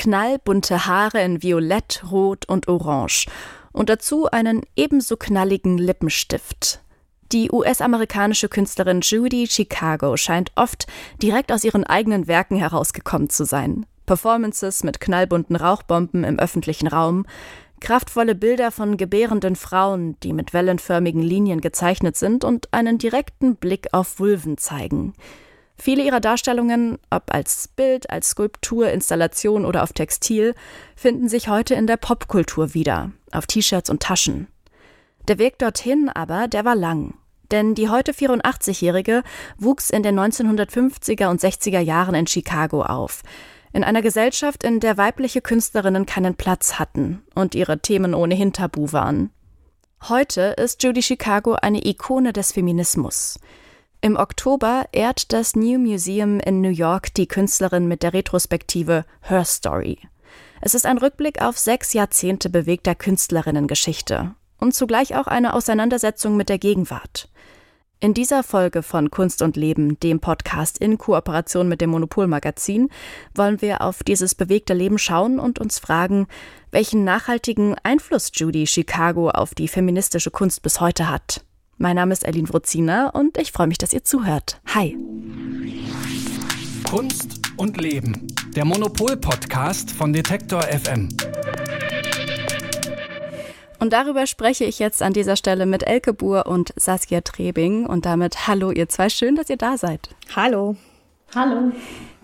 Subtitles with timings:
[0.00, 3.26] knallbunte Haare in Violett, Rot und Orange
[3.70, 6.80] und dazu einen ebenso knalligen Lippenstift.
[7.32, 10.86] Die US-amerikanische Künstlerin Judy Chicago scheint oft
[11.22, 13.84] direkt aus ihren eigenen Werken herausgekommen zu sein.
[14.06, 17.26] Performances mit knallbunten Rauchbomben im öffentlichen Raum,
[17.80, 23.88] kraftvolle Bilder von gebärenden Frauen, die mit wellenförmigen Linien gezeichnet sind und einen direkten Blick
[23.92, 25.12] auf Vulven zeigen.
[25.80, 30.54] Viele ihrer Darstellungen, ob als Bild, als Skulptur, Installation oder auf Textil,
[30.94, 34.48] finden sich heute in der Popkultur wieder, auf T-Shirts und Taschen.
[35.26, 37.14] Der Weg dorthin aber, der war lang.
[37.50, 39.22] Denn die heute 84-Jährige
[39.56, 43.22] wuchs in den 1950er und 60er Jahren in Chicago auf.
[43.72, 48.92] In einer Gesellschaft, in der weibliche Künstlerinnen keinen Platz hatten und ihre Themen ohnehin tabu
[48.92, 49.30] waren.
[50.10, 53.38] Heute ist Judy Chicago eine Ikone des Feminismus.
[54.02, 59.44] Im Oktober ehrt das New Museum in New York die Künstlerin mit der Retrospektive Her
[59.44, 59.98] Story.
[60.62, 66.48] Es ist ein Rückblick auf sechs Jahrzehnte bewegter Künstlerinnengeschichte und zugleich auch eine Auseinandersetzung mit
[66.48, 67.28] der Gegenwart.
[68.02, 72.88] In dieser Folge von Kunst und Leben, dem Podcast in Kooperation mit dem Monopolmagazin,
[73.34, 76.26] wollen wir auf dieses bewegte Leben schauen und uns fragen,
[76.70, 81.44] welchen nachhaltigen Einfluss Judy Chicago auf die feministische Kunst bis heute hat.
[81.82, 84.60] Mein Name ist Eileen Wrozina und ich freue mich, dass ihr zuhört.
[84.74, 84.98] Hi.
[86.86, 88.26] Kunst und Leben.
[88.54, 91.08] Der Monopol-Podcast von Detektor FM.
[93.78, 97.86] Und darüber spreche ich jetzt an dieser Stelle mit Elke Buhr und Saskia Trebing.
[97.86, 100.10] Und damit hallo ihr zwei, schön, dass ihr da seid.
[100.36, 100.76] Hallo.
[101.34, 101.72] Hallo.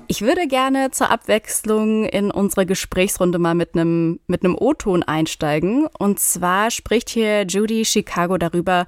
[0.09, 5.89] Ich würde gerne zur Abwechslung in unsere Gesprächsrunde mal mit einem mit einem O-Ton einsteigen.
[5.99, 8.87] Und zwar spricht hier Judy Chicago darüber,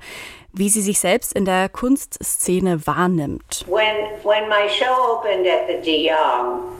[0.52, 3.64] wie sie sich selbst in der Kunstszene wahrnimmt.
[3.66, 6.76] When when my show opened at the De Young,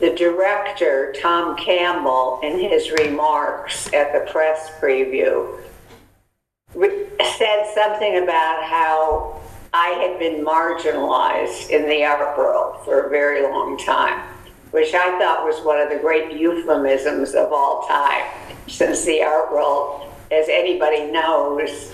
[0.00, 5.46] the director Tom Campbell, in his remarks at the press preview,
[7.38, 9.40] said something about how
[9.78, 14.26] I had been marginalized in the art world for a very long time,
[14.70, 18.24] which I thought was one of the great euphemisms of all time,
[18.68, 21.92] since the art world, as anybody knows,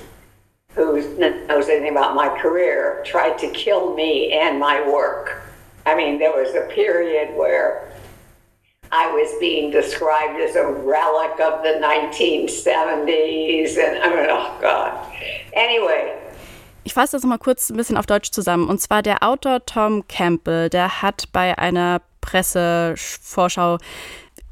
[0.77, 5.43] who knows anything about my career, tried to kill me and my work.
[5.85, 7.93] I mean, there was a period where
[8.93, 15.13] I was being described as a relic of the 1970s, and I mean, oh God.
[15.53, 16.22] Anyway,
[16.85, 18.69] Ich fasse das mal kurz ein bisschen auf Deutsch zusammen.
[18.69, 23.79] Und zwar der Autor Tom Campbell, der hat bei einer Pressevorschau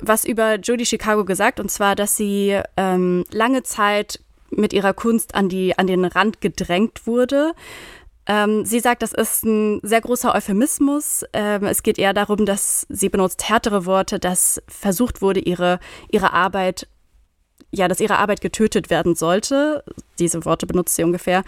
[0.02, 4.20] was über Judy Chicago gesagt, und zwar, dass sie ähm, lange Zeit
[4.50, 7.52] mit ihrer Kunst an, die, an den Rand gedrängt wurde.
[8.26, 11.24] Ähm, sie sagt, das ist ein sehr großer Euphemismus.
[11.32, 15.78] Ähm, es geht eher darum, dass sie benutzt härtere Worte, dass versucht wurde, ihre,
[16.10, 16.88] ihre Arbeit,
[17.70, 19.84] ja, dass ihre Arbeit getötet werden sollte.
[20.18, 21.44] Diese Worte benutzt sie ungefähr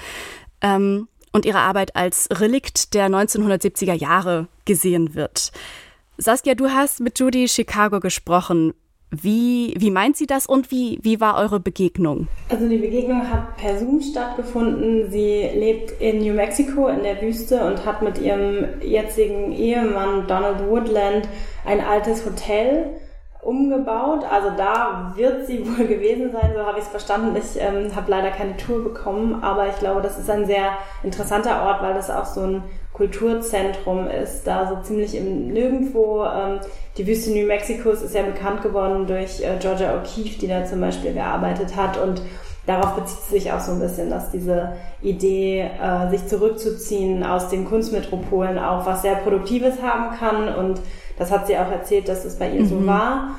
[0.62, 5.52] ähm, und ihre Arbeit als Relikt der 1970er Jahre gesehen wird.
[6.18, 8.74] Saskia, du hast mit Judy Chicago gesprochen.
[9.14, 12.28] Wie, wie meint sie das und wie, wie war eure Begegnung?
[12.48, 15.10] Also die Begegnung hat per Zoom stattgefunden.
[15.10, 20.66] Sie lebt in New Mexico in der Wüste und hat mit ihrem jetzigen Ehemann Donald
[20.66, 21.28] Woodland
[21.66, 22.86] ein altes Hotel
[23.42, 24.24] umgebaut.
[24.30, 27.36] Also da wird sie wohl gewesen sein, so habe ich es verstanden.
[27.36, 31.62] Ich ähm, habe leider keine Tour bekommen, aber ich glaube, das ist ein sehr interessanter
[31.64, 36.24] Ort, weil das auch so ein Kulturzentrum ist, da so ziemlich im Nirgendwo.
[36.24, 36.60] Ähm,
[36.96, 40.80] die Wüste New Mexicos ist ja bekannt geworden durch äh, Georgia O'Keeffe, die da zum
[40.80, 42.22] Beispiel gearbeitet hat und
[42.66, 47.64] darauf bezieht sich auch so ein bisschen, dass diese Idee, äh, sich zurückzuziehen aus den
[47.64, 50.80] Kunstmetropolen auch was sehr Produktives haben kann und
[51.22, 52.66] das hat sie auch erzählt, dass es bei ihr mhm.
[52.66, 53.36] so war.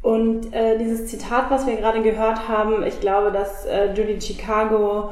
[0.00, 5.10] Und äh, dieses Zitat, was wir gerade gehört haben, ich glaube, dass äh, Judy Chicago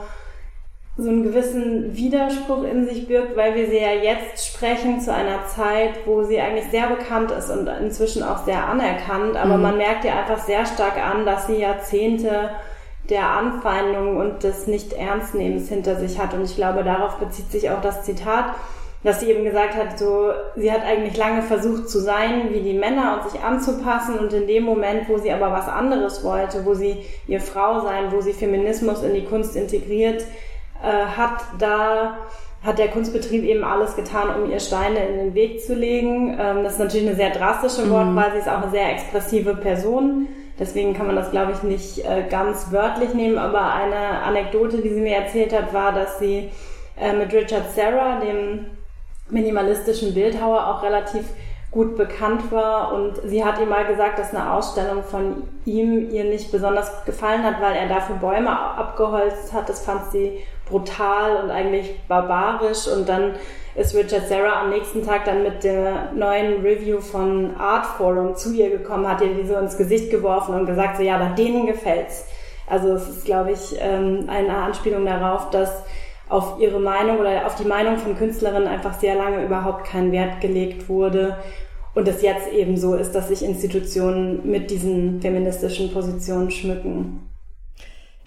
[0.97, 5.45] so einen gewissen Widerspruch in sich birgt, weil wir sie ja jetzt sprechen zu einer
[5.49, 9.37] Zeit, wo sie eigentlich sehr bekannt ist und inzwischen auch sehr anerkannt.
[9.37, 9.63] Aber mhm.
[9.63, 12.51] man merkt ihr einfach sehr stark an, dass sie Jahrzehnte
[13.11, 16.33] der Anfeindung und des Nicht-Ernstnehmens hinter sich hat.
[16.35, 18.55] Und ich glaube, darauf bezieht sich auch das Zitat
[19.05, 22.73] dass sie eben gesagt hat, so, sie hat eigentlich lange versucht zu sein wie die
[22.73, 26.73] Männer und sich anzupassen und in dem Moment, wo sie aber was anderes wollte, wo
[26.73, 30.25] sie ihr Frau sein, wo sie Feminismus in die Kunst integriert
[30.83, 32.17] äh, hat, da
[32.65, 36.39] hat der Kunstbetrieb eben alles getan, um ihr Steine in den Weg zu legen.
[36.41, 38.33] Ähm, das ist natürlich eine sehr drastische Wortwahl, mhm.
[38.33, 40.29] sie ist auch eine sehr expressive Person.
[40.59, 44.89] Deswegen kann man das, glaube ich, nicht äh, ganz wörtlich nehmen, aber eine Anekdote, die
[44.89, 46.49] sie mir erzählt hat, war, dass sie
[46.99, 48.67] äh, mit Richard Serra, dem
[49.31, 51.25] minimalistischen Bildhauer auch relativ
[51.71, 56.23] gut bekannt war und sie hat ihm mal gesagt, dass eine Ausstellung von ihm ihr
[56.23, 59.69] nicht besonders gefallen hat, weil er dafür Bäume abgeholzt hat.
[59.69, 60.39] Das fand sie
[60.69, 63.35] brutal und eigentlich barbarisch und dann
[63.75, 68.53] ist Richard Serra am nächsten Tag dann mit der neuen Review von Art Forum zu
[68.53, 71.67] ihr gekommen, hat ihr die so ins Gesicht geworfen und gesagt, so ja, aber denen
[71.67, 72.25] gefällt's.
[72.69, 75.84] Also es ist, glaube ich, ähm, eine Anspielung darauf, dass
[76.35, 80.41] auf ihre Meinung oder auf die Meinung von Künstlerinnen einfach sehr lange überhaupt kein Wert
[80.41, 81.37] gelegt wurde
[81.95, 87.21] und es jetzt eben so ist, dass sich Institutionen mit diesen feministischen Positionen schmücken.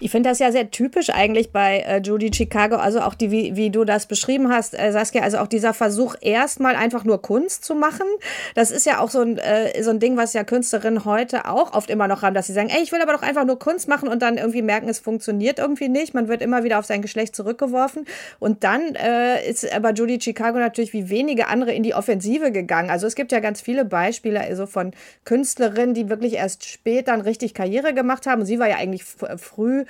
[0.00, 3.56] Ich finde das ja sehr typisch eigentlich bei äh, Judy Chicago, also auch die, wie,
[3.56, 7.64] wie du das beschrieben hast, äh, Saskia, also auch dieser Versuch, erstmal einfach nur Kunst
[7.64, 8.06] zu machen.
[8.54, 11.72] Das ist ja auch so ein, äh, so ein Ding, was ja Künstlerinnen heute auch
[11.72, 13.88] oft immer noch haben, dass sie sagen, ey, ich will aber doch einfach nur Kunst
[13.88, 16.14] machen und dann irgendwie merken, es funktioniert irgendwie nicht.
[16.14, 18.06] Man wird immer wieder auf sein Geschlecht zurückgeworfen.
[18.38, 22.90] Und dann äh, ist aber Judy Chicago natürlich wie wenige andere in die Offensive gegangen.
[22.90, 24.92] Also es gibt ja ganz viele Beispiele also von
[25.24, 28.42] Künstlerinnen, die wirklich erst spät dann richtig Karriere gemacht haben.
[28.42, 29.84] Und sie war ja eigentlich früh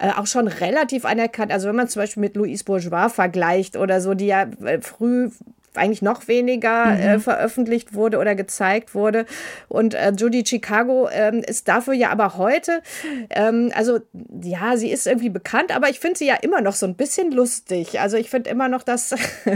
[0.00, 1.52] äh, auch schon relativ anerkannt.
[1.52, 5.30] Also wenn man zum Beispiel mit Louise Bourgeois vergleicht oder so, die ja äh, früh
[5.74, 7.00] eigentlich noch weniger äh, mhm.
[7.00, 9.26] äh, veröffentlicht wurde oder gezeigt wurde.
[9.68, 12.82] Und äh, Judy Chicago ähm, ist dafür ja aber heute,
[13.30, 14.00] ähm, also
[14.42, 17.32] ja, sie ist irgendwie bekannt, aber ich finde sie ja immer noch so ein bisschen
[17.32, 18.00] lustig.
[18.00, 19.14] Also ich finde immer noch, dass,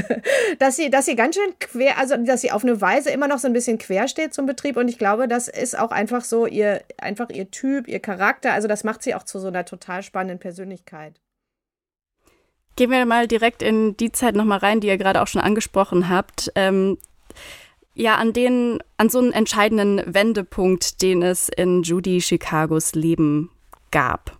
[0.58, 3.38] dass, sie, dass sie ganz schön quer, also dass sie auf eine Weise immer noch
[3.38, 4.76] so ein bisschen quer steht zum Betrieb.
[4.76, 8.52] Und ich glaube, das ist auch einfach so ihr, einfach ihr Typ, ihr Charakter.
[8.52, 11.20] Also das macht sie auch zu so einer total spannenden Persönlichkeit.
[12.76, 16.08] Gehen wir mal direkt in die Zeit nochmal rein, die ihr gerade auch schon angesprochen
[16.08, 16.50] habt.
[16.56, 16.98] Ähm,
[17.94, 23.50] ja, an den, an so einen entscheidenden Wendepunkt, den es in Judy Chicagos Leben
[23.92, 24.32] gab.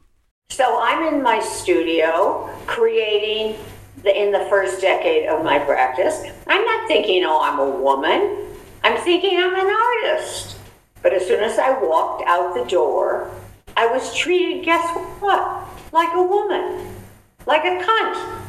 [0.51, 3.55] So I'm in my studio creating
[4.03, 6.23] the, in the first decade of my practice.
[6.49, 8.37] I'm not thinking, oh, I'm a woman.
[8.83, 10.57] I'm thinking I'm an artist.
[11.03, 13.31] But as soon as I walked out the door,
[13.77, 14.85] I was treated, guess
[15.21, 15.67] what?
[15.93, 17.04] Like a woman.
[17.47, 18.43] Like a cunt.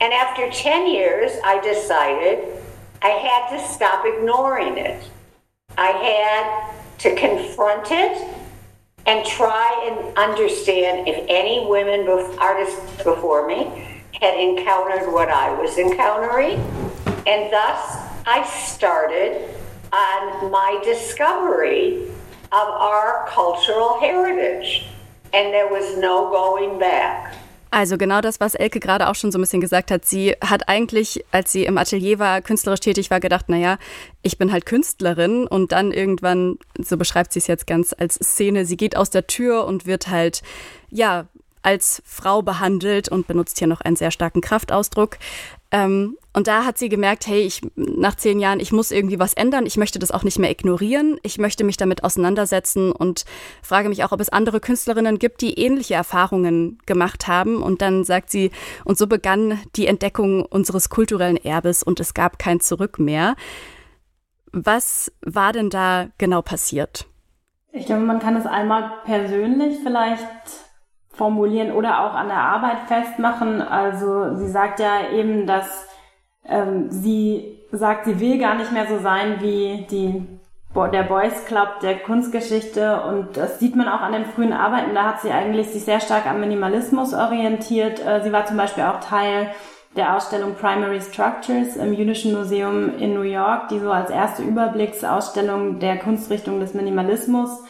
[0.00, 2.62] And after 10 years, I decided
[3.02, 5.02] I had to stop ignoring it.
[5.78, 8.34] I had to confront it
[9.06, 12.08] and try and understand if any women,
[12.38, 16.58] artists before me, had encountered what I was encountering.
[17.26, 19.54] And thus, I started
[19.92, 22.08] on my discovery
[22.52, 24.86] of our cultural heritage.
[25.32, 27.36] And there was no going back.
[27.76, 30.06] Also genau das, was Elke gerade auch schon so ein bisschen gesagt hat.
[30.06, 33.76] Sie hat eigentlich, als sie im Atelier war, künstlerisch tätig war, gedacht, naja,
[34.22, 38.64] ich bin halt Künstlerin und dann irgendwann, so beschreibt sie es jetzt ganz als Szene,
[38.64, 40.40] sie geht aus der Tür und wird halt,
[40.88, 41.26] ja,
[41.60, 45.18] als Frau behandelt und benutzt hier noch einen sehr starken Kraftausdruck.
[45.72, 49.34] Ähm, und da hat sie gemerkt, hey, ich, nach zehn Jahren, ich muss irgendwie was
[49.34, 49.66] ändern.
[49.66, 51.18] Ich möchte das auch nicht mehr ignorieren.
[51.22, 53.24] Ich möchte mich damit auseinandersetzen und
[53.62, 57.62] frage mich auch, ob es andere Künstlerinnen gibt, die ähnliche Erfahrungen gemacht haben.
[57.62, 58.50] Und dann sagt sie,
[58.84, 63.34] und so begann die Entdeckung unseres kulturellen Erbes und es gab kein Zurück mehr.
[64.52, 67.06] Was war denn da genau passiert?
[67.72, 70.26] Ich glaube, man kann es einmal persönlich vielleicht
[71.16, 73.62] formulieren oder auch an der Arbeit festmachen.
[73.62, 75.88] Also sie sagt ja eben, dass
[76.46, 80.24] ähm, sie sagt, sie will gar nicht mehr so sein wie die
[80.92, 84.94] der Boys Club der Kunstgeschichte und das sieht man auch an den frühen Arbeiten.
[84.94, 88.04] Da hat sie eigentlich sich sehr stark am Minimalismus orientiert.
[88.04, 89.52] Äh, sie war zum Beispiel auch Teil
[89.96, 95.78] der Ausstellung Primary Structures im Jüdischen Museum in New York, die so als erste Überblicksausstellung
[95.78, 97.64] der Kunstrichtung des Minimalismus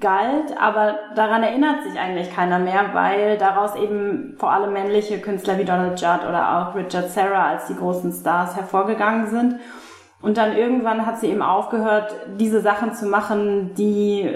[0.00, 5.58] galt, aber daran erinnert sich eigentlich keiner mehr, weil daraus eben vor allem männliche Künstler
[5.58, 9.60] wie Donald Judd oder auch Richard Serra als die großen Stars hervorgegangen sind.
[10.22, 14.28] Und dann irgendwann hat sie eben aufgehört, diese Sachen zu machen, die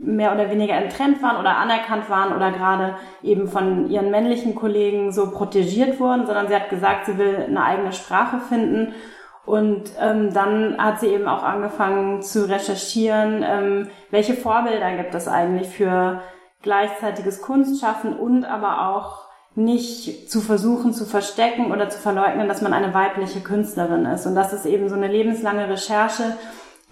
[0.00, 4.54] mehr oder weniger im Trend waren oder anerkannt waren oder gerade eben von ihren männlichen
[4.54, 8.94] Kollegen so protegiert wurden, sondern sie hat gesagt, sie will eine eigene Sprache finden
[9.46, 15.28] und ähm, dann hat sie eben auch angefangen zu recherchieren, ähm, welche Vorbilder gibt es
[15.28, 16.20] eigentlich für
[16.62, 22.74] gleichzeitiges Kunstschaffen und aber auch nicht zu versuchen zu verstecken oder zu verleugnen, dass man
[22.74, 24.26] eine weibliche Künstlerin ist.
[24.26, 26.36] Und das ist eben so eine lebenslange Recherche,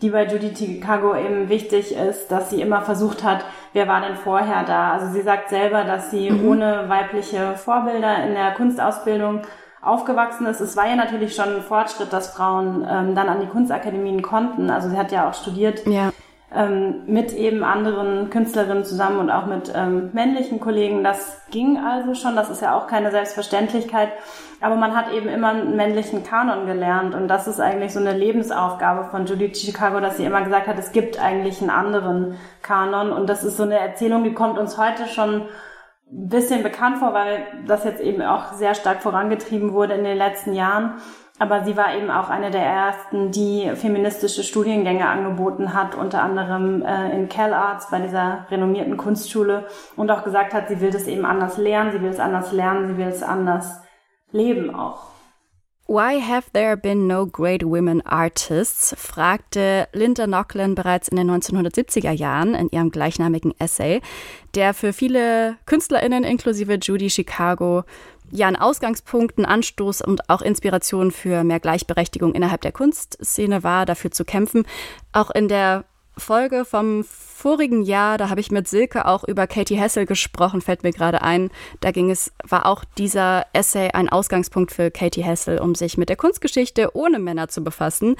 [0.00, 4.16] die bei Judy Chicago eben wichtig ist, dass sie immer versucht hat, wer war denn
[4.16, 4.92] vorher da?
[4.92, 6.48] Also sie sagt selber, dass sie mhm.
[6.48, 9.42] ohne weibliche Vorbilder in der Kunstausbildung
[9.84, 10.60] aufgewachsen ist.
[10.60, 14.70] Es war ja natürlich schon ein Fortschritt, dass Frauen ähm, dann an die Kunstakademien konnten.
[14.70, 15.86] Also sie hat ja auch studiert.
[15.86, 16.10] Ja.
[16.54, 21.02] ähm, mit eben anderen Künstlerinnen zusammen und auch mit ähm, männlichen Kollegen.
[21.02, 24.10] Das ging also schon, das ist ja auch keine Selbstverständlichkeit.
[24.60, 28.16] Aber man hat eben immer einen männlichen Kanon gelernt und das ist eigentlich so eine
[28.16, 33.12] Lebensaufgabe von Judith Chicago, dass sie immer gesagt hat, es gibt eigentlich einen anderen Kanon
[33.12, 35.42] und das ist so eine Erzählung, die kommt uns heute schon
[36.10, 40.18] ein bisschen bekannt vor, weil das jetzt eben auch sehr stark vorangetrieben wurde in den
[40.18, 40.94] letzten Jahren.
[41.38, 46.82] Aber sie war eben auch eine der ersten, die feministische Studiengänge angeboten hat, unter anderem
[46.82, 51.24] äh, in CalArts bei dieser renommierten Kunstschule und auch gesagt hat, sie will das eben
[51.24, 53.80] anders lernen, sie will es anders lernen, sie will es anders
[54.30, 55.13] leben auch.
[55.86, 58.94] Why have there been no great women artists?
[58.96, 64.00] fragte Linda Nochlin bereits in den 1970er Jahren in ihrem gleichnamigen Essay,
[64.54, 67.84] der für viele KünstlerInnen inklusive Judy Chicago
[68.30, 73.84] ja ein Ausgangspunkt, ein Anstoß und auch Inspiration für mehr Gleichberechtigung innerhalb der Kunstszene war,
[73.84, 74.64] dafür zu kämpfen.
[75.12, 75.84] Auch in der
[76.16, 80.82] Folge vom vorigen Jahr, da habe ich mit Silke auch über Katie Hessel gesprochen, fällt
[80.82, 81.50] mir gerade ein.
[81.80, 86.08] Da ging es, war auch dieser Essay ein Ausgangspunkt für Katie Hessel, um sich mit
[86.08, 88.16] der Kunstgeschichte ohne Männer zu befassen.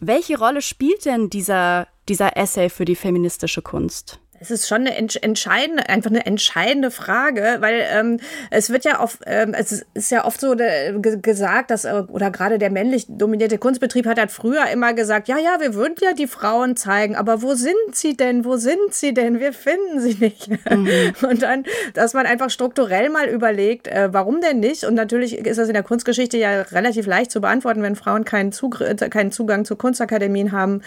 [0.00, 4.20] Welche Rolle spielt denn dieser, dieser Essay für die feministische Kunst?
[4.40, 8.20] Es ist schon eine entscheidende, einfach eine entscheidende Frage, weil ähm,
[8.50, 12.30] es wird ja oft, ähm, es ist ja oft so äh, gesagt, dass äh, oder
[12.30, 16.14] gerade der männlich dominierte Kunstbetrieb hat halt früher immer gesagt, ja, ja, wir würden ja
[16.14, 18.46] die Frauen zeigen, aber wo sind sie denn?
[18.46, 19.40] Wo sind sie denn?
[19.40, 20.48] Wir finden sie nicht.
[20.48, 21.12] Mhm.
[21.28, 24.84] Und dann, dass man einfach strukturell mal überlegt, äh, warum denn nicht?
[24.84, 28.52] Und natürlich ist das in der Kunstgeschichte ja relativ leicht zu beantworten, wenn Frauen keinen,
[28.52, 30.80] Zug keinen Zugang zu Kunstakademien haben,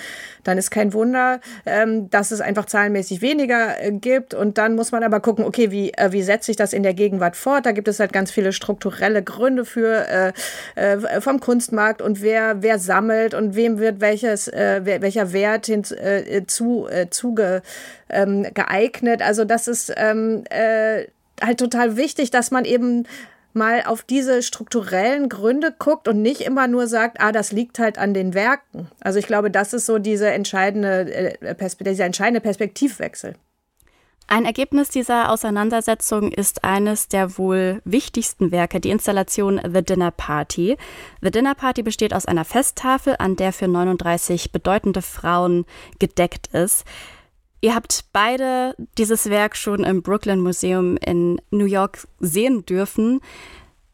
[0.43, 4.33] dann ist kein Wunder, ähm, dass es einfach zahlenmäßig wenig weniger äh, gibt.
[4.33, 6.93] Und dann muss man aber gucken, okay, wie, äh, wie setzt sich das in der
[6.93, 7.65] Gegenwart fort?
[7.65, 10.33] Da gibt es halt ganz viele strukturelle Gründe für
[10.75, 15.67] äh, äh, vom Kunstmarkt und wer, wer sammelt und wem wird welches, äh, welcher Wert
[15.67, 17.61] hinzu äh, zuge,
[18.09, 19.21] ähm, geeignet.
[19.21, 21.05] Also das ist ähm, äh,
[21.41, 23.05] halt total wichtig, dass man eben
[23.55, 27.97] mal auf diese strukturellen Gründe guckt und nicht immer nur sagt, ah, das liegt halt
[27.97, 28.89] an den Werken.
[29.01, 33.35] Also ich glaube, das ist so diese entscheidende, äh, dieser entscheidende Perspektivwechsel.
[34.27, 40.77] Ein Ergebnis dieser Auseinandersetzung ist eines der wohl wichtigsten Werke, die Installation The Dinner Party.
[41.21, 45.65] The Dinner Party besteht aus einer Festtafel, an der für 39 bedeutende Frauen
[45.99, 46.85] gedeckt ist.
[47.63, 53.21] Ihr habt beide dieses Werk schon im Brooklyn Museum in New York sehen dürfen.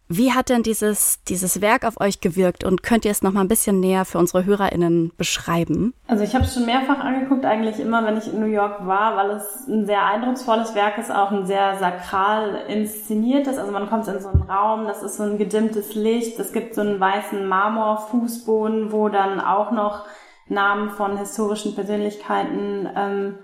[0.08, 3.42] Wie hat denn dieses, dieses Werk auf euch gewirkt und könnt ihr es noch mal
[3.42, 5.94] ein bisschen näher für unsere HörerInnen beschreiben?
[6.08, 9.16] Also ich habe es schon mehrfach angeguckt, eigentlich immer, wenn ich in New York war,
[9.16, 13.60] weil es ein sehr eindrucksvolles Werk ist, auch ein sehr sakral inszeniertes.
[13.60, 16.74] Also man kommt in so einen Raum, das ist so ein gedimmtes Licht, es gibt
[16.74, 20.06] so einen weißen Marmorfußboden, wo dann auch noch
[20.48, 23.36] Namen von historischen Persönlichkeiten ähm,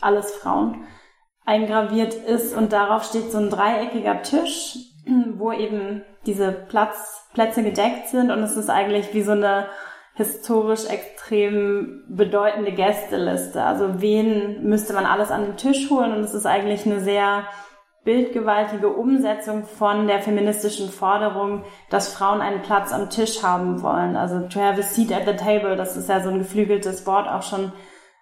[0.00, 0.86] alles Frauen,
[1.44, 4.76] eingraviert ist und darauf steht so ein dreieckiger Tisch,
[5.34, 9.68] wo eben diese Platz, Plätze gedeckt sind und es ist eigentlich wie so eine
[10.14, 13.62] historisch extrem bedeutende Gästeliste.
[13.62, 17.44] Also wen müsste man alles an den Tisch holen und es ist eigentlich eine sehr
[18.04, 24.16] bildgewaltige Umsetzung von der feministischen Forderung, dass Frauen einen Platz am Tisch haben wollen.
[24.16, 27.28] Also to have a seat at the table, das ist ja so ein geflügeltes Wort
[27.28, 27.72] auch schon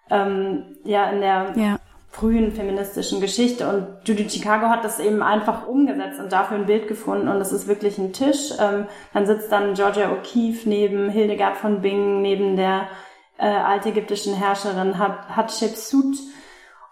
[0.09, 1.79] ähm, ja in der ja.
[2.09, 3.67] frühen feministischen Geschichte.
[3.67, 7.27] Und Judy Chicago hat das eben einfach umgesetzt und dafür ein Bild gefunden.
[7.27, 8.51] Und es ist wirklich ein Tisch.
[8.59, 12.87] Ähm, dann sitzt dann Georgia O'Keeffe neben Hildegard von Bingen, neben der
[13.37, 16.17] äh, altägyptischen Herrscherin Hatshepsut.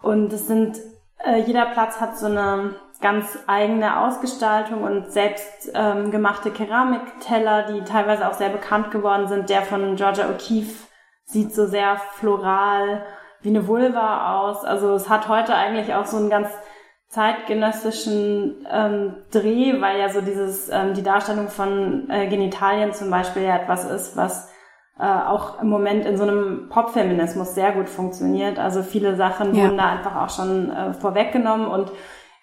[0.02, 0.78] Und es sind,
[1.24, 7.82] äh, jeder Platz hat so eine ganz eigene Ausgestaltung und selbst ähm, gemachte Keramikteller, die
[7.84, 9.50] teilweise auch sehr bekannt geworden sind.
[9.50, 10.85] Der von Georgia O'Keeffe
[11.26, 13.04] sieht so sehr floral
[13.42, 14.64] wie eine Vulva aus.
[14.64, 16.50] Also es hat heute eigentlich auch so einen ganz
[17.10, 23.44] zeitgenössischen ähm, Dreh, weil ja so dieses ähm, die Darstellung von äh, Genitalien zum Beispiel
[23.44, 24.52] ja etwas ist, was
[25.00, 28.60] äh, auch im Moment in so einem Popfeminismus sehr gut funktioniert.
[28.60, 29.66] Also viele Sachen ja.
[29.66, 31.92] wurden da einfach auch schon äh, vorweggenommen und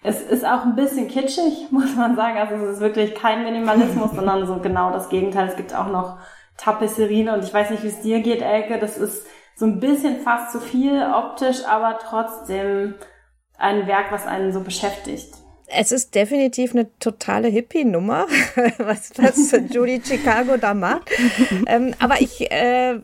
[0.01, 2.37] es ist auch ein bisschen kitschig, muss man sagen.
[2.37, 5.47] Also es ist wirklich kein Minimalismus, sondern so genau das Gegenteil.
[5.47, 6.17] Es gibt auch noch
[6.57, 8.79] Tapisserien und ich weiß nicht, wie es dir geht, Elke.
[8.79, 12.95] Das ist so ein bisschen fast zu viel optisch, aber trotzdem
[13.57, 15.33] ein Werk, was einen so beschäftigt.
[15.67, 18.27] Es ist definitiv eine totale Hippie-Nummer,
[18.77, 21.09] was, was Judy Chicago da macht.
[21.67, 22.99] ähm, aber ich äh,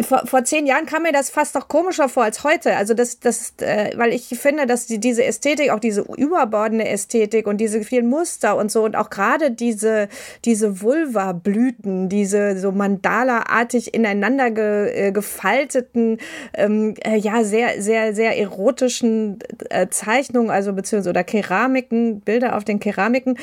[0.00, 2.76] vor, vor zehn Jahren kam mir das fast noch komischer vor als heute.
[2.76, 7.46] Also das, das, äh, weil ich finde, dass die, diese Ästhetik, auch diese überbordende Ästhetik
[7.46, 10.08] und diese vielen Muster und so und auch gerade diese,
[10.46, 16.18] diese Vulva-Blüten, diese so Mandala-artig ineinander ge, äh, gefalteten,
[16.54, 22.64] ähm, äh, ja, sehr, sehr, sehr erotischen äh, Zeichnungen, also beziehungsweise oder Keramiken, Bilder auf
[22.64, 23.38] den Keramiken,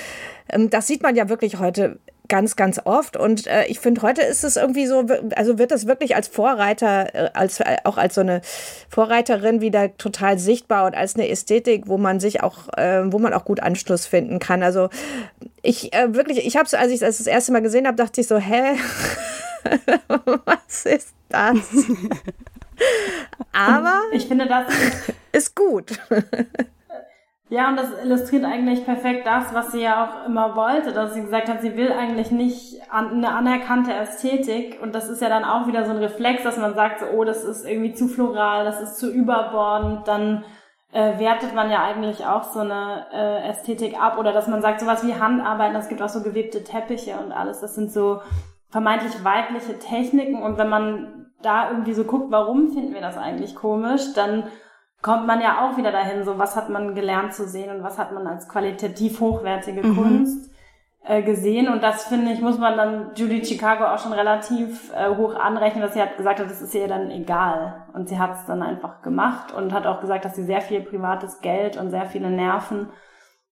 [0.51, 1.99] ähm, das sieht man ja wirklich heute
[2.29, 3.17] ganz, ganz oft.
[3.17, 5.05] Und äh, ich finde, heute ist es irgendwie so,
[5.35, 8.41] also wird das wirklich als Vorreiter, äh, als äh, auch als so eine
[8.87, 13.33] Vorreiterin wieder total sichtbar und als eine Ästhetik, wo man sich auch, äh, wo man
[13.33, 14.63] auch gut Anschluss finden kann.
[14.63, 14.89] Also
[15.61, 18.21] ich äh, wirklich, ich habe es, als ich das das erste Mal gesehen habe, dachte
[18.21, 18.77] ich so, hä,
[20.45, 21.57] was ist das?
[23.51, 24.65] Aber ich finde, das
[25.31, 25.99] ist gut.
[27.51, 31.21] Ja, und das illustriert eigentlich perfekt das, was sie ja auch immer wollte, dass sie
[31.21, 34.79] gesagt hat, sie will eigentlich nicht an, eine anerkannte Ästhetik.
[34.83, 37.23] Und das ist ja dann auch wieder so ein Reflex, dass man sagt, so, oh,
[37.23, 40.45] das ist irgendwie zu floral, das ist zu überbordend, dann
[40.91, 44.19] äh, wertet man ja eigentlich auch so eine äh, Ästhetik ab.
[44.19, 47.61] Oder dass man sagt, sowas wie Handarbeiten, es gibt auch so gewebte Teppiche und alles.
[47.61, 48.21] Das sind so
[48.69, 50.43] vermeintlich weibliche Techniken.
[50.43, 54.43] Und wenn man da irgendwie so guckt, warum finden wir das eigentlich komisch, dann
[55.01, 57.97] kommt man ja auch wieder dahin, so was hat man gelernt zu sehen und was
[57.97, 59.95] hat man als qualitativ hochwertige mhm.
[59.95, 60.51] Kunst
[61.05, 61.69] äh, gesehen.
[61.69, 65.81] Und das finde ich, muss man dann Judy Chicago auch schon relativ äh, hoch anrechnen,
[65.81, 67.85] dass sie hat gesagt hat, das ist ihr dann egal.
[67.93, 70.81] Und sie hat es dann einfach gemacht und hat auch gesagt, dass sie sehr viel
[70.81, 72.89] privates Geld und sehr viele Nerven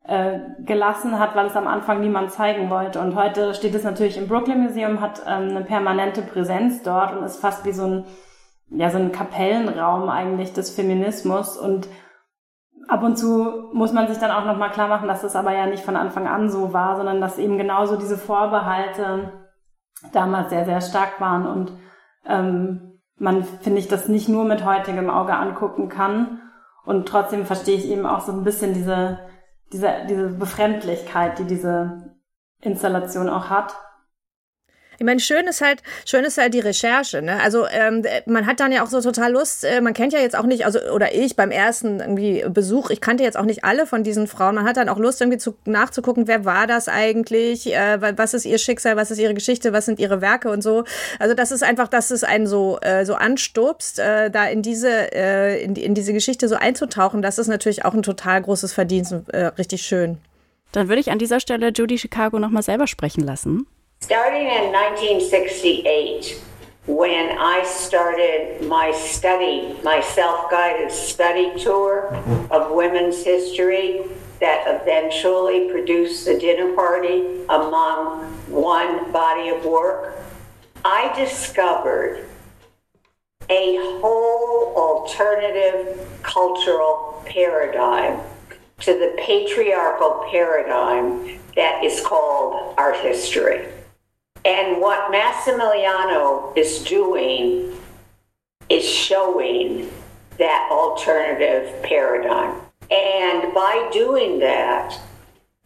[0.04, 3.00] äh, gelassen hat, weil es am Anfang niemand zeigen wollte.
[3.00, 7.24] Und heute steht es natürlich im Brooklyn Museum, hat ähm, eine permanente Präsenz dort und
[7.24, 8.04] ist fast wie so ein
[8.70, 11.88] ja, so ein Kapellenraum eigentlich des Feminismus und
[12.88, 15.66] ab und zu muss man sich dann auch nochmal klar machen, dass das aber ja
[15.66, 19.32] nicht von Anfang an so war, sondern dass eben genauso diese Vorbehalte
[20.12, 21.72] damals sehr, sehr stark waren und
[22.26, 22.86] ähm,
[23.18, 26.40] man, finde ich, das nicht nur mit heutigem Auge angucken kann.
[26.84, 29.18] Und trotzdem verstehe ich eben auch so ein bisschen diese,
[29.72, 32.14] diese, diese Befremdlichkeit, die diese
[32.60, 33.74] Installation auch hat.
[34.98, 37.22] Ich meine, schön ist halt, schön ist halt die Recherche.
[37.22, 37.40] Ne?
[37.42, 39.64] Also ähm, man hat dann ja auch so total Lust.
[39.64, 43.00] Äh, man kennt ja jetzt auch nicht, also oder ich beim ersten irgendwie Besuch, ich
[43.00, 44.54] kannte jetzt auch nicht alle von diesen Frauen.
[44.54, 48.44] Man hat dann auch Lust irgendwie zu, nachzugucken, wer war das eigentlich, äh, was ist
[48.44, 50.84] ihr Schicksal, was ist ihre Geschichte, was sind ihre Werke und so.
[51.18, 55.12] Also das ist einfach, dass es einen so äh, so anstupst, äh, da in diese
[55.14, 57.22] äh, in, in diese Geschichte so einzutauchen.
[57.22, 60.18] Das ist natürlich auch ein total großes Verdienst, äh, richtig schön.
[60.72, 63.66] Dann würde ich an dieser Stelle Judy Chicago noch mal selber sprechen lassen.
[64.00, 66.40] Starting in 1968,
[66.86, 72.14] when I started my study, my self guided study tour
[72.52, 74.02] of women's history,
[74.38, 80.18] that eventually produced the dinner party among one body of work,
[80.84, 82.28] I discovered
[83.48, 88.20] a whole alternative cultural paradigm
[88.80, 93.66] to the patriarchal paradigm that is called art history.
[94.46, 97.76] And what Massimiliano is doing
[98.68, 99.90] is showing
[100.38, 102.60] that alternative paradigm.
[102.88, 104.96] And by doing that,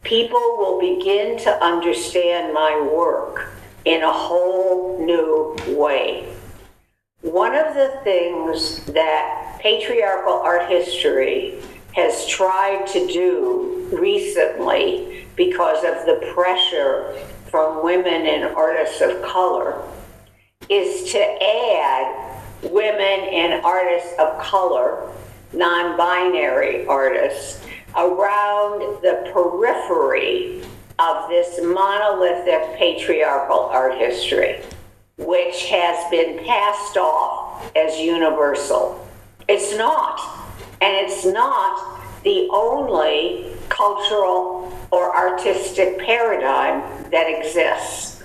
[0.01, 3.53] people will begin to understand my work
[3.85, 6.33] in a whole new way.
[7.21, 11.61] One of the things that patriarchal art history
[11.93, 17.15] has tried to do recently because of the pressure
[17.51, 19.83] from women and artists of color
[20.69, 25.11] is to add women and artists of color,
[25.51, 27.61] non binary artists,
[27.97, 30.63] around the periphery
[30.97, 34.61] of this monolithic patriarchal art history,
[35.17, 39.05] which has been passed off as universal.
[39.49, 40.21] It's not.
[40.79, 48.23] And it's not the only cultural or artistic paradigm that exists,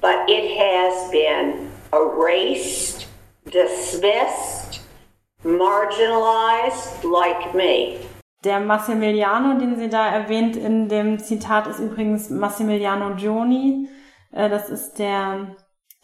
[0.00, 3.06] but it has been erased,
[3.50, 4.80] dismissed,
[5.44, 7.98] marginalized like me.
[8.44, 13.88] Der Massimiliano, den sie da erwähnt in dem Zitat, ist übrigens Massimiliano Gioni.
[14.32, 15.56] Äh, das ist der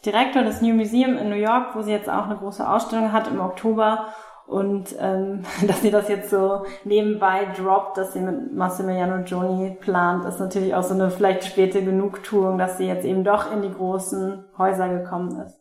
[0.05, 3.27] Direktor des New Museum in New York, wo sie jetzt auch eine große Ausstellung hat
[3.27, 4.13] im Oktober.
[4.47, 10.25] Und ähm, dass sie das jetzt so nebenbei droppt, dass sie mit Massimiliano Gioni plant,
[10.25, 13.73] ist natürlich auch so eine vielleicht späte Genugtuung, dass sie jetzt eben doch in die
[13.73, 15.59] großen Häuser gekommen ist.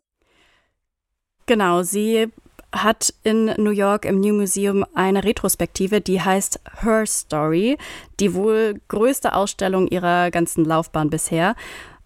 [1.47, 2.31] Genau, sie
[2.73, 7.77] hat in New York im New Museum eine Retrospektive, die heißt Her Story,
[8.19, 11.55] die wohl größte Ausstellung ihrer ganzen Laufbahn bisher.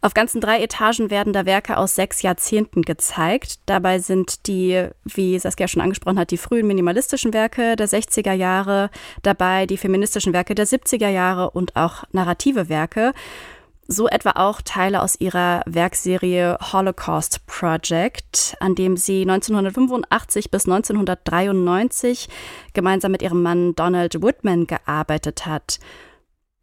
[0.02, 3.61] Auf ganzen drei Etagen werden da Werke aus sechs Jahrzehnten gezeigt.
[3.66, 8.90] Dabei sind die, wie Saskia schon angesprochen hat, die frühen minimalistischen Werke der 60er Jahre
[9.22, 13.14] dabei, die feministischen Werke der 70er Jahre und auch narrative Werke.
[13.88, 22.28] So etwa auch Teile aus ihrer Werkserie Holocaust Project, an dem sie 1985 bis 1993
[22.74, 25.78] gemeinsam mit ihrem Mann Donald Woodman gearbeitet hat.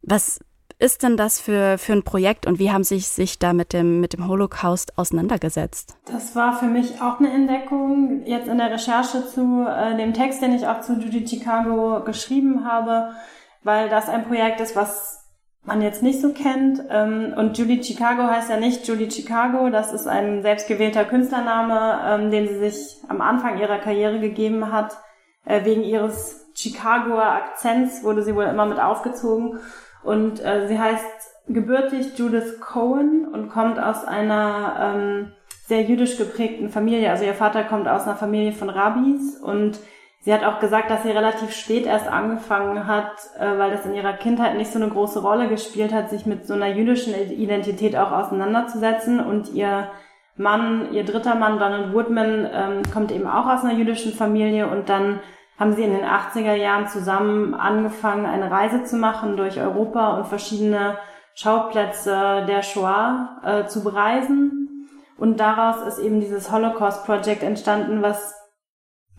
[0.02, 0.40] Was
[0.78, 4.00] ist denn das für, für ein Projekt und wie haben Sie sich da mit dem,
[4.00, 5.96] mit dem Holocaust auseinandergesetzt?
[6.06, 10.42] Das war für mich auch eine Entdeckung, jetzt in der Recherche zu äh, dem Text,
[10.42, 13.14] den ich auch zu Judy Chicago geschrieben habe,
[13.62, 15.24] weil das ein Projekt ist, was
[15.64, 16.82] man jetzt nicht so kennt.
[16.90, 22.30] Ähm, und Julie Chicago heißt ja nicht Julie Chicago, das ist ein selbstgewählter Künstlername, ähm,
[22.30, 24.96] den sie sich am Anfang ihrer Karriere gegeben hat.
[25.46, 29.58] Äh, wegen ihres Chicagoer Akzents wurde sie wohl immer mit aufgezogen.
[30.04, 35.32] Und äh, sie heißt gebürtig Judith Cohen und kommt aus einer ähm,
[35.66, 37.10] sehr jüdisch geprägten Familie.
[37.10, 39.78] Also ihr Vater kommt aus einer Familie von Rabbis und
[40.20, 43.94] sie hat auch gesagt, dass sie relativ spät erst angefangen hat, äh, weil das in
[43.94, 47.96] ihrer Kindheit nicht so eine große Rolle gespielt hat, sich mit so einer jüdischen Identität
[47.96, 49.20] auch auseinanderzusetzen.
[49.20, 49.88] Und ihr
[50.36, 54.88] Mann, ihr dritter Mann, Donald Woodman, ähm, kommt eben auch aus einer jüdischen Familie und
[54.88, 55.20] dann
[55.58, 60.26] haben sie in den 80er Jahren zusammen angefangen, eine Reise zu machen durch Europa und
[60.26, 60.98] verschiedene
[61.34, 64.88] Schauplätze der Shoah äh, zu bereisen.
[65.16, 68.34] Und daraus ist eben dieses Holocaust Project entstanden, was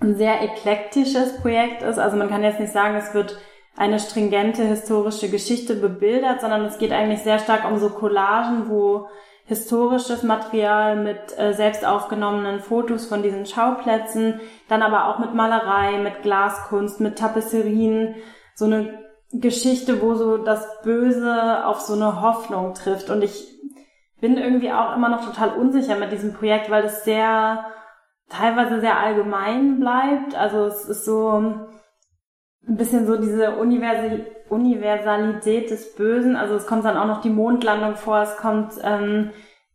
[0.01, 1.99] ein sehr eklektisches Projekt ist.
[1.99, 3.37] Also man kann jetzt nicht sagen, es wird
[3.77, 9.07] eine stringente historische Geschichte bebildert, sondern es geht eigentlich sehr stark um so Collagen, wo
[9.45, 15.99] historisches Material mit äh, selbst aufgenommenen Fotos von diesen Schauplätzen, dann aber auch mit Malerei,
[15.99, 18.15] mit Glaskunst, mit Tapisserien,
[18.55, 23.09] so eine Geschichte, wo so das Böse auf so eine Hoffnung trifft.
[23.09, 23.47] Und ich
[24.19, 27.65] bin irgendwie auch immer noch total unsicher mit diesem Projekt, weil es sehr,
[28.29, 30.35] teilweise sehr allgemein bleibt.
[30.35, 31.29] Also es ist so
[32.67, 36.35] ein bisschen so diese Universal Universalität des Bösen.
[36.35, 39.31] Also es kommt dann auch noch die Mondlandung vor, es kommt ähm,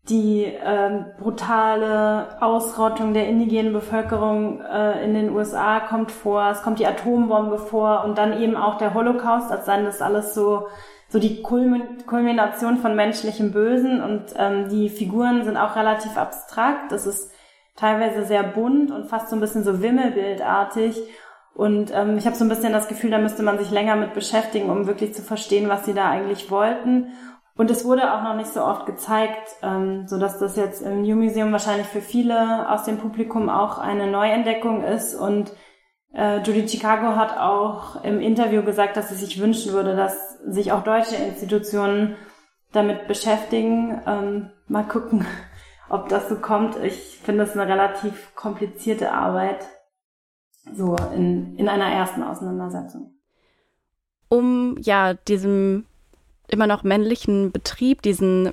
[0.09, 6.79] die ähm, brutale Ausrottung der indigenen Bevölkerung äh, in den USA kommt vor, es kommt
[6.79, 10.67] die Atombombe vor und dann eben auch der Holocaust, als seien das alles so
[11.11, 16.93] so die Kulmination von menschlichem Bösen und ähm, die Figuren sind auch relativ abstrakt.
[16.93, 17.33] Das ist
[17.75, 21.03] teilweise sehr bunt und fast so ein bisschen so Wimmelbildartig
[21.55, 24.15] und ähm, ich habe so ein bisschen das Gefühl, da müsste man sich länger mit
[24.15, 27.09] beschäftigen, um wirklich zu verstehen, was sie da eigentlich wollten.
[27.57, 31.03] Und es wurde auch noch nicht so oft gezeigt, ähm, so dass das jetzt im
[31.03, 35.15] New Museum wahrscheinlich für viele aus dem Publikum auch eine Neuentdeckung ist.
[35.15, 35.53] Und
[36.15, 40.73] äh, Judy Chicago hat auch im Interview gesagt, dass sie sich wünschen würde, dass sich
[40.73, 42.17] auch deutsche Institutionen
[42.73, 44.01] damit beschäftigen.
[44.07, 45.27] Ähm, mal gucken,
[45.91, 46.77] ob das so kommt.
[46.83, 49.69] Ich finde es eine relativ komplizierte Arbeit
[50.75, 53.15] so in, in einer ersten Auseinandersetzung.
[54.29, 55.87] Um ja diesem
[56.49, 58.53] immer noch männlichen Betrieb, diesen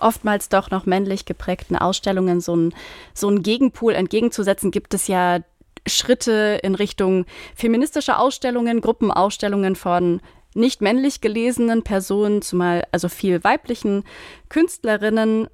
[0.00, 2.74] oftmals doch noch männlich geprägten Ausstellungen so ein,
[3.14, 5.40] so ein Gegenpol entgegenzusetzen, gibt es ja
[5.86, 10.20] Schritte in Richtung feministischer Ausstellungen, Gruppenausstellungen von
[10.54, 14.04] nicht männlich gelesenen Personen, zumal also viel weiblichen
[14.48, 15.48] Künstlerinnen.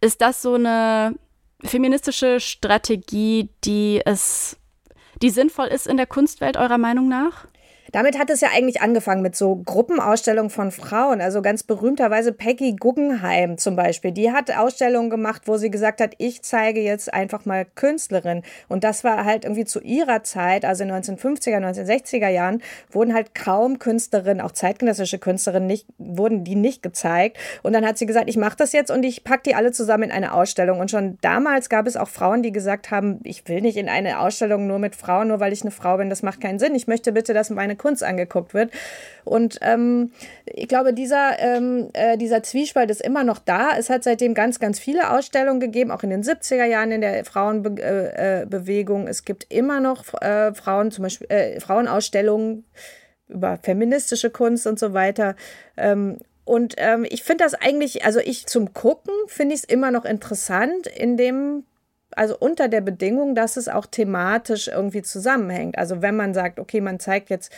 [0.00, 1.14] Ist das so eine
[1.62, 4.56] feministische Strategie, die es
[5.22, 7.46] die sinnvoll ist in der Kunstwelt eurer Meinung nach?
[7.92, 11.20] Damit hat es ja eigentlich angefangen mit so Gruppenausstellungen von Frauen.
[11.20, 14.12] Also ganz berühmterweise Peggy Guggenheim zum Beispiel.
[14.12, 18.42] Die hat Ausstellungen gemacht, wo sie gesagt hat, ich zeige jetzt einfach mal Künstlerin.
[18.68, 23.14] Und das war halt irgendwie zu ihrer Zeit, also in den 1950er, 1960er Jahren, wurden
[23.14, 27.38] halt kaum Künstlerinnen, auch zeitgenössische Künstlerinnen, nicht, wurden die nicht gezeigt.
[27.62, 30.04] Und dann hat sie gesagt, ich mache das jetzt und ich packe die alle zusammen
[30.04, 30.80] in eine Ausstellung.
[30.80, 34.20] Und schon damals gab es auch Frauen, die gesagt haben, ich will nicht in eine
[34.20, 36.10] Ausstellung nur mit Frauen, nur weil ich eine Frau bin.
[36.10, 36.74] Das macht keinen Sinn.
[36.74, 38.70] Ich möchte bitte, dass meine Kunst angeguckt wird.
[39.24, 40.12] Und ähm,
[40.44, 43.70] ich glaube, dieser, ähm, äh, dieser Zwiespalt ist immer noch da.
[43.78, 47.24] Es hat seitdem ganz, ganz viele Ausstellungen gegeben, auch in den 70er Jahren in der
[47.24, 49.02] Frauenbewegung.
[49.04, 52.64] Äh, äh es gibt immer noch äh, Frauen, zum Beispiel äh, Frauenausstellungen
[53.28, 55.36] über feministische Kunst und so weiter.
[55.76, 59.90] Ähm, und ähm, ich finde das eigentlich, also ich zum Gucken finde ich es immer
[59.90, 61.64] noch interessant, in dem
[62.16, 65.78] also unter der Bedingung, dass es auch thematisch irgendwie zusammenhängt.
[65.78, 67.52] Also wenn man sagt, okay, man zeigt jetzt,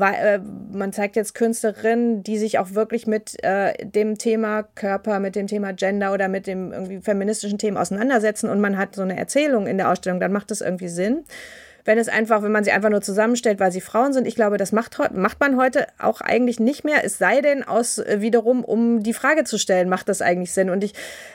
[0.00, 0.38] äh,
[0.72, 5.46] man zeigt jetzt Künstlerinnen, die sich auch wirklich mit äh, dem Thema Körper, mit dem
[5.46, 9.66] Thema Gender oder mit dem irgendwie feministischen Themen auseinandersetzen und man hat so eine Erzählung
[9.66, 11.24] in der Ausstellung, dann macht das irgendwie Sinn.
[11.88, 14.26] Wenn es einfach, wenn man sie einfach nur zusammenstellt, weil sie Frauen sind.
[14.26, 17.02] Ich glaube, das macht, macht man heute auch eigentlich nicht mehr.
[17.02, 20.68] Es sei denn, aus äh, wiederum, um die Frage zu stellen, macht das eigentlich Sinn?
[20.68, 20.92] Und ich,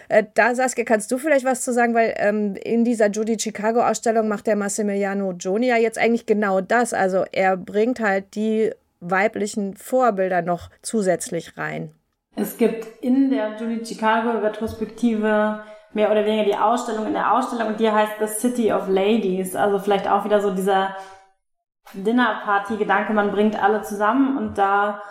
[0.10, 3.82] äh, da Saskia, kannst du vielleicht was zu sagen, weil ähm, in dieser Judy Chicago
[3.82, 6.94] Ausstellung macht der Massimiliano Joni ja jetzt eigentlich genau das.
[6.94, 11.90] Also er bringt halt die weiblichen Vorbilder noch zusätzlich rein.
[12.36, 17.68] Es gibt in der Judy Chicago Retrospektive mehr oder weniger die Ausstellung in der Ausstellung
[17.68, 19.56] und die heißt The City of Ladies.
[19.56, 20.96] Also vielleicht auch wieder so dieser
[21.94, 25.02] Dinnerparty-Gedanke, man bringt alle zusammen und da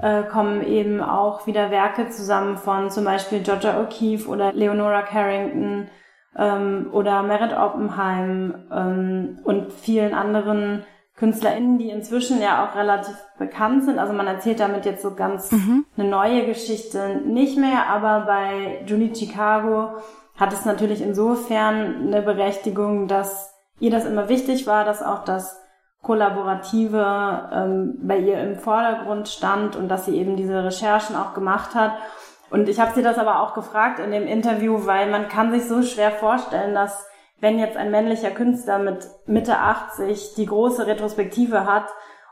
[0.00, 5.88] äh, kommen eben auch wieder Werke zusammen von zum Beispiel Georgia O'Keeffe oder Leonora Carrington
[6.36, 10.84] ähm, oder Merit Oppenheim ähm, und vielen anderen
[11.16, 13.98] KünstlerInnen, die inzwischen ja auch relativ bekannt sind.
[13.98, 15.84] Also man erzählt damit jetzt so ganz mhm.
[15.96, 19.96] eine neue Geschichte nicht mehr, aber bei Julie Chicago
[20.38, 25.60] hat es natürlich insofern eine Berechtigung, dass ihr das immer wichtig war, dass auch das
[26.02, 31.74] Kollaborative ähm, bei ihr im Vordergrund stand und dass sie eben diese Recherchen auch gemacht
[31.74, 31.92] hat.
[32.50, 35.66] Und ich habe sie das aber auch gefragt in dem Interview, weil man kann sich
[35.66, 37.04] so schwer vorstellen, dass
[37.40, 41.86] wenn jetzt ein männlicher Künstler mit Mitte 80 die große Retrospektive hat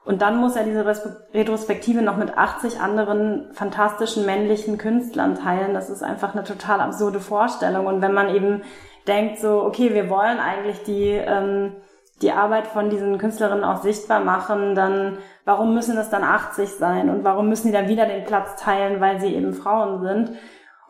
[0.06, 0.86] und dann muss er diese
[1.34, 7.18] Retrospektive noch mit 80 anderen fantastischen männlichen Künstlern teilen, das ist einfach eine total absurde
[7.18, 7.86] Vorstellung.
[7.86, 8.62] Und wenn man eben
[9.08, 11.74] denkt so, okay, wir wollen eigentlich die, ähm,
[12.22, 17.10] die Arbeit von diesen Künstlerinnen auch sichtbar machen, dann warum müssen es dann 80 sein
[17.10, 20.38] und warum müssen die dann wieder den Platz teilen, weil sie eben Frauen sind?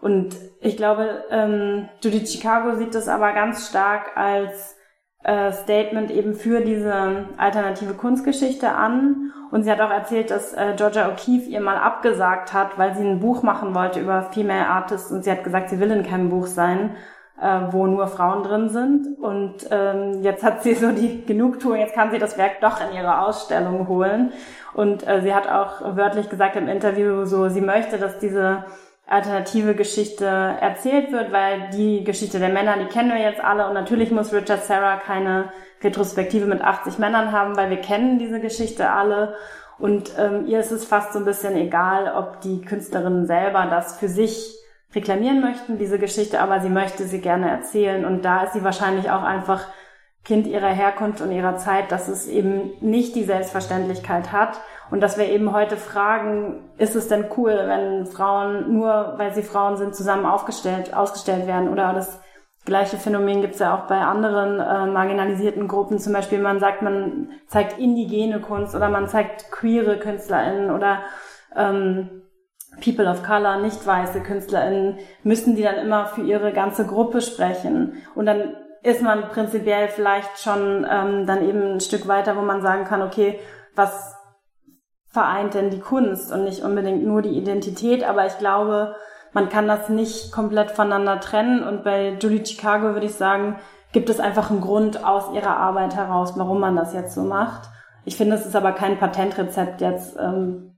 [0.02, 4.76] Und ich glaube, ähm, Judith Chicago sieht das aber ganz stark als
[5.27, 9.33] äh, Statement eben für diese alternative Kunstgeschichte an.
[9.51, 13.05] Und sie hat auch erzählt, dass äh, Georgia O'Keeffe ihr mal abgesagt hat, weil sie
[13.05, 15.11] ein Buch machen wollte über Female Artists.
[15.11, 16.95] Und sie hat gesagt, sie will in keinem Buch sein,
[17.41, 19.19] äh, wo nur Frauen drin sind.
[19.19, 22.97] Und ähm, jetzt hat sie so die Genugtuung, jetzt kann sie das Werk doch in
[22.97, 24.33] ihre Ausstellung holen.
[24.75, 28.65] Und äh, sie hat auch wörtlich gesagt im Interview so, sie möchte, dass diese
[29.07, 33.66] alternative Geschichte erzählt wird, weil die Geschichte der Männer, die kennen wir jetzt alle.
[33.69, 38.40] Und natürlich muss Richard Serra keine Retrospektive mit 80 Männern haben, weil wir kennen diese
[38.40, 39.37] Geschichte alle.
[39.79, 43.99] Und ähm, ihr ist es fast so ein bisschen egal, ob die Künstlerinnen selber das
[43.99, 44.55] für sich
[44.95, 48.05] reklamieren möchten, diese Geschichte, aber sie möchte sie gerne erzählen.
[48.05, 49.66] Und da ist sie wahrscheinlich auch einfach
[50.25, 54.59] Kind ihrer Herkunft und ihrer Zeit, dass es eben nicht die Selbstverständlichkeit hat
[54.90, 59.42] und dass wir eben heute fragen, ist es denn cool, wenn Frauen nur, weil sie
[59.42, 61.68] Frauen sind, zusammen aufgestellt, ausgestellt werden?
[61.68, 62.20] Oder das
[62.64, 65.99] gleiche Phänomen gibt es ja auch bei anderen äh, marginalisierten Gruppen.
[65.99, 71.01] Zum Beispiel, man sagt, man zeigt indigene Kunst oder man zeigt queere KünstlerInnen oder
[71.57, 72.22] ähm,
[72.85, 77.94] People of Color, nicht weiße KünstlerInnen, müssen die dann immer für ihre ganze Gruppe sprechen.
[78.14, 82.62] Und dann ist man prinzipiell vielleicht schon ähm, dann eben ein Stück weiter, wo man
[82.62, 83.40] sagen kann, okay,
[83.75, 84.15] was
[85.16, 88.94] vereint denn die Kunst und nicht unbedingt nur die Identität, aber ich glaube,
[89.33, 93.57] man kann das nicht komplett voneinander trennen und bei Julie Chicago würde ich sagen,
[93.92, 97.70] gibt es einfach einen Grund aus ihrer Arbeit heraus, warum man das jetzt so macht.
[98.05, 100.76] Ich finde, es ist aber kein Patentrezept jetzt ähm,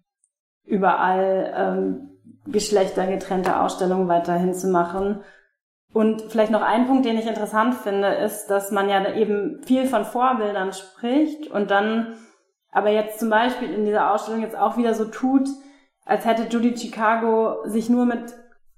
[0.64, 2.10] überall ähm,
[2.46, 5.22] geschlechtergetrennte Ausstellungen weiterhin zu machen.
[5.92, 9.86] Und vielleicht noch ein Punkt, den ich interessant finde, ist, dass man ja eben viel
[9.86, 12.14] von Vorbildern spricht und dann
[12.78, 15.48] aber jetzt zum Beispiel in dieser Ausstellung jetzt auch wieder so tut,
[16.06, 18.34] als hätte Judy Chicago sich nur mit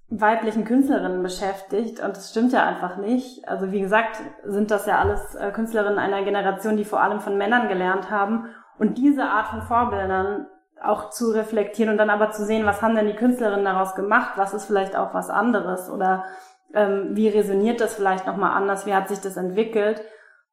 [0.08, 3.46] weiblichen Künstlerinnen beschäftigt und das stimmt ja einfach nicht.
[3.46, 7.36] Also wie gesagt, sind das ja alles äh, Künstlerinnen einer Generation, die vor allem von
[7.36, 8.46] Männern gelernt haben.
[8.78, 10.46] Und diese Art von Vorbildern
[10.82, 14.32] auch zu reflektieren und dann aber zu sehen, was haben denn die Künstlerinnen daraus gemacht,
[14.36, 15.90] was ist vielleicht auch was anderes?
[15.90, 16.24] Oder
[16.72, 20.00] ähm, wie resoniert das vielleicht nochmal anders, wie hat sich das entwickelt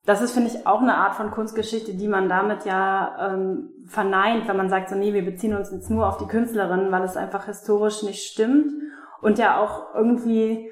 [0.08, 4.48] das ist, finde ich, auch eine Art von Kunstgeschichte, die man damit ja ähm, verneint,
[4.48, 7.18] wenn man sagt, so nee, wir beziehen uns jetzt nur auf die Künstlerin, weil es
[7.18, 8.72] einfach historisch nicht stimmt
[9.22, 10.72] und ja auch irgendwie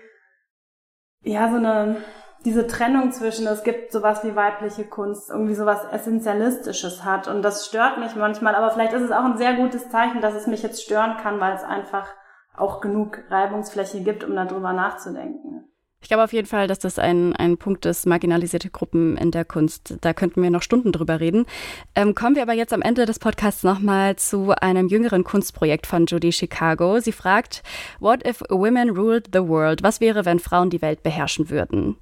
[1.22, 1.98] ja so eine
[2.46, 7.66] diese Trennung zwischen es gibt sowas wie weibliche Kunst irgendwie sowas essentialistisches hat und das
[7.66, 10.64] stört mich manchmal, aber vielleicht ist es auch ein sehr gutes Zeichen, dass es mich
[10.64, 12.08] jetzt stören kann, weil es einfach
[12.56, 15.75] auch genug Reibungsfläche gibt, um darüber nachzudenken.
[16.06, 19.44] Ich glaube auf jeden Fall, dass das ein, ein Punkt ist, marginalisierte Gruppen in der
[19.44, 19.98] Kunst.
[20.02, 21.48] Da könnten wir noch Stunden drüber reden.
[21.96, 26.06] Ähm, kommen wir aber jetzt am Ende des Podcasts nochmal zu einem jüngeren Kunstprojekt von
[26.06, 27.00] Judy Chicago.
[27.00, 27.64] Sie fragt,
[28.00, 29.82] What if women ruled the world?
[29.82, 31.98] Was wäre, wenn Frauen die Welt beherrschen würden?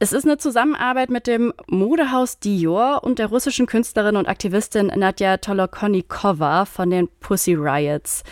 [0.00, 5.36] Es ist eine Zusammenarbeit mit dem Modehaus Dior und der russischen Künstlerin und Aktivistin Nadja
[5.36, 8.24] Tolokonikova von den Pussy Riots.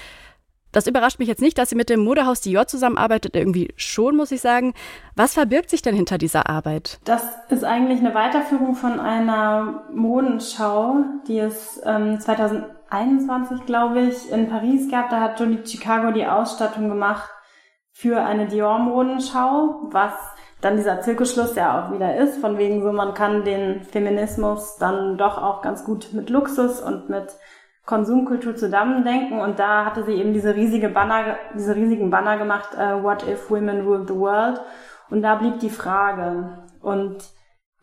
[0.72, 3.36] Das überrascht mich jetzt nicht, dass sie mit dem Modehaus Dior zusammenarbeitet.
[3.36, 4.74] Irgendwie schon, muss ich sagen.
[5.14, 6.98] Was verbirgt sich denn hinter dieser Arbeit?
[7.04, 14.48] Das ist eigentlich eine Weiterführung von einer Modenschau, die es ähm, 2021, glaube ich, in
[14.48, 15.10] Paris gab.
[15.10, 17.30] Da hat Johnny Chicago die Ausstattung gemacht
[17.92, 20.14] für eine Dior-Modenschau, was
[20.62, 25.18] dann dieser Zirkelschluss ja auch wieder ist, von wegen so, man kann den Feminismus dann
[25.18, 27.36] doch auch ganz gut mit Luxus und mit
[27.84, 33.02] Konsumkultur zusammendenken und da hatte sie eben diese riesige Banner, diese riesigen Banner gemacht, uh,
[33.02, 34.60] What if women rule the world?
[35.10, 36.64] Und da blieb die Frage.
[36.80, 37.16] Und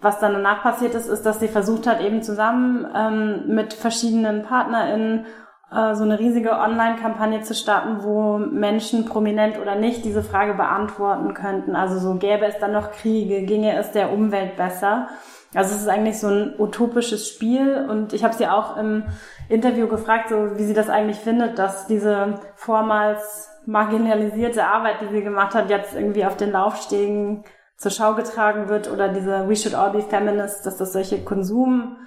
[0.02, 4.44] was dann danach passiert ist, ist, dass sie versucht hat, eben zusammen ähm, mit verschiedenen
[4.44, 5.26] PartnerInnen
[5.72, 11.34] äh, so eine riesige Online-Kampagne zu starten, wo Menschen, prominent oder nicht, diese Frage beantworten
[11.34, 11.76] könnten.
[11.76, 15.10] Also so gäbe es dann noch Kriege, ginge es der Umwelt besser.
[15.54, 19.04] Also es ist eigentlich so ein utopisches Spiel und ich habe sie auch im
[19.50, 25.24] Interview gefragt, so wie sie das eigentlich findet, dass diese vormals marginalisierte Arbeit, die sie
[25.24, 27.44] gemacht hat, jetzt irgendwie auf den Laufstegen
[27.76, 31.98] zur Schau getragen wird oder diese We should all be feminists, dass das solche Konsum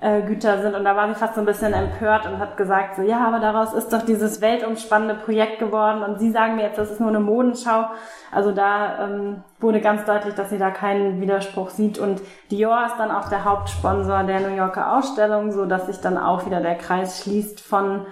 [0.00, 0.74] äh, Güter sind.
[0.74, 3.40] Und da war sie fast so ein bisschen empört und hat gesagt, so, ja, aber
[3.40, 6.02] daraus ist doch dieses weltumspannende Projekt geworden.
[6.02, 7.86] Und Sie sagen mir jetzt, das ist nur eine Modenschau.
[8.32, 11.98] Also da ähm, wurde ganz deutlich, dass sie da keinen Widerspruch sieht.
[11.98, 16.18] Und Dior ist dann auch der Hauptsponsor der New Yorker Ausstellung, so dass sich dann
[16.18, 18.06] auch wieder der Kreis schließt von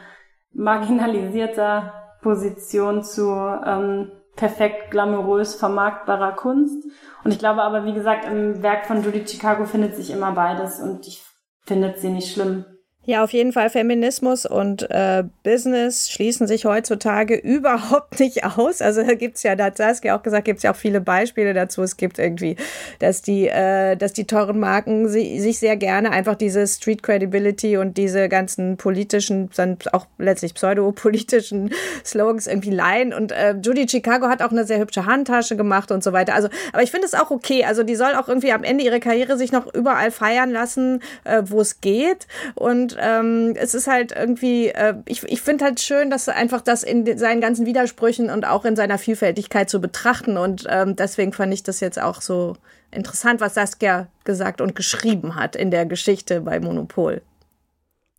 [0.53, 1.93] marginalisierter
[2.23, 3.33] Position zu
[3.67, 6.85] ähm, perfekt glamourös vermarktbarer Kunst.
[7.25, 10.81] Und ich glaube aber, wie gesagt, im Werk von Judy Chicago findet sich immer beides.
[10.81, 11.23] Und ich
[11.65, 12.65] findet sie nicht schlimm.
[13.05, 18.81] Ja, auf jeden Fall Feminismus und äh, Business schließen sich heutzutage überhaupt nicht aus.
[18.81, 21.83] Also da gibt's ja, da hat Saskia auch gesagt, gibt's ja auch viele Beispiele dazu.
[21.83, 22.55] Es gibt irgendwie,
[23.01, 27.77] dass die, äh, dass die teuren Marken si sich sehr gerne einfach diese Street Credibility
[27.77, 33.13] und diese ganzen politischen, dann auch letztlich pseudopolitischen Slogans irgendwie leihen.
[33.13, 36.37] Und äh, Judy Chicago hat auch eine sehr hübsche Handtasche gemacht und so weiter.
[36.37, 37.65] Also, aber ich finde es auch okay.
[37.65, 41.43] Also die soll auch irgendwie am Ende ihrer Karriere sich noch überall feiern lassen, äh,
[41.47, 42.29] wo es geht.
[42.55, 46.83] Und ähm, es ist halt irgendwie, äh, ich, ich finde halt schön, dass einfach das
[46.83, 50.37] in seinen ganzen Widersprüchen und auch in seiner Vielfältigkeit zu betrachten.
[50.37, 52.57] Und ähm, deswegen fand ich das jetzt auch so
[52.91, 57.23] interessant, was Saskia gesagt und geschrieben hat in der Geschichte bei Monopol.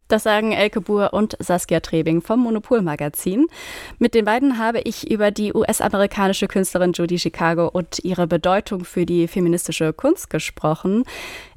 [0.07, 3.47] Das sagen Elke Buhr und Saskia Trebing vom Monopol-Magazin.
[3.99, 9.05] Mit den beiden habe ich über die US-amerikanische Künstlerin Judy Chicago und ihre Bedeutung für
[9.05, 11.05] die feministische Kunst gesprochen.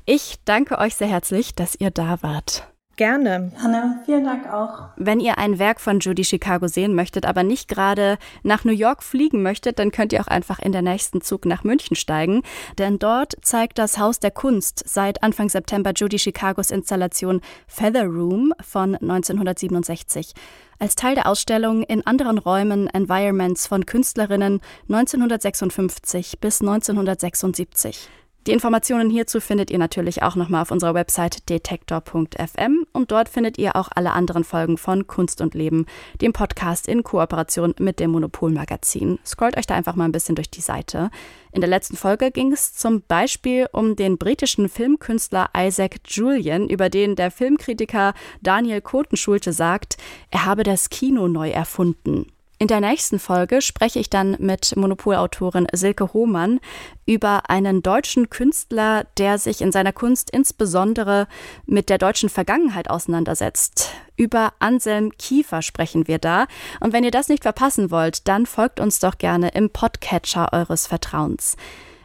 [0.06, 2.68] Ich danke euch sehr herzlich, dass ihr da wart.
[2.96, 3.52] Gerne.
[3.62, 4.88] Hanne, vielen Dank auch.
[4.96, 9.02] Wenn ihr ein Werk von Judy Chicago sehen möchtet, aber nicht gerade nach New York
[9.02, 12.42] fliegen möchtet, dann könnt ihr auch einfach in der nächsten Zug nach München steigen.
[12.78, 18.54] Denn dort zeigt das Haus der Kunst seit Anfang September Judy Chicagos Installation Feather Room
[18.62, 20.32] von 1967
[20.78, 28.08] als Teil der Ausstellung in anderen Räumen Environments von Künstlerinnen 1956 bis 1976.
[28.46, 33.58] Die Informationen hierzu findet ihr natürlich auch nochmal auf unserer Website detektor.fm und dort findet
[33.58, 35.84] ihr auch alle anderen Folgen von Kunst und Leben,
[36.20, 39.18] dem Podcast in Kooperation mit dem Monopol-Magazin.
[39.26, 41.10] Scrollt euch da einfach mal ein bisschen durch die Seite.
[41.50, 46.88] In der letzten Folge ging es zum Beispiel um den britischen Filmkünstler Isaac Julian, über
[46.88, 49.96] den der Filmkritiker Daniel Kotenschulte sagt,
[50.30, 52.26] er habe das Kino neu erfunden.
[52.58, 56.58] In der nächsten Folge spreche ich dann mit Monopolautorin Silke Hohmann
[57.04, 61.28] über einen deutschen Künstler, der sich in seiner Kunst insbesondere
[61.66, 63.90] mit der deutschen Vergangenheit auseinandersetzt.
[64.16, 66.46] Über Anselm Kiefer sprechen wir da.
[66.80, 70.86] Und wenn ihr das nicht verpassen wollt, dann folgt uns doch gerne im Podcatcher eures
[70.86, 71.56] Vertrauens.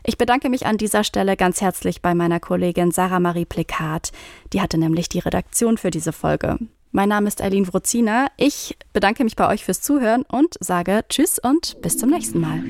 [0.03, 4.11] Ich bedanke mich an dieser Stelle ganz herzlich bei meiner Kollegin Sarah Marie Plekat.
[4.51, 6.57] Die hatte nämlich die Redaktion für diese Folge.
[6.93, 8.27] Mein Name ist Eileen Wrozina.
[8.36, 12.62] Ich bedanke mich bei euch fürs Zuhören und sage Tschüss und bis zum nächsten Mal.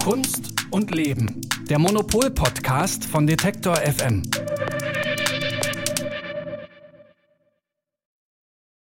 [0.00, 1.40] Kunst und Leben.
[1.68, 4.22] Der Monopol-Podcast von Detektor FM.